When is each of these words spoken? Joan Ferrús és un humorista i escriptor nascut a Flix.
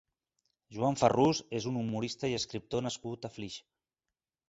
Joan 0.77 0.97
Ferrús 1.01 1.43
és 1.59 1.69
un 1.73 1.79
humorista 1.83 2.35
i 2.35 2.41
escriptor 2.41 2.87
nascut 2.91 3.33
a 3.33 3.35
Flix. 3.39 3.63